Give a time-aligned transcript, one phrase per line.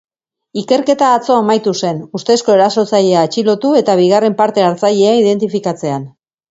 [0.61, 6.15] Ikerketa atzo amaitu zen, ustezko erasotzailea atxilotu eta bigarren parte-hartzailea identifikatzean.